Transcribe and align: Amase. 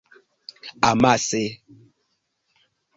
Amase. 0.89 1.43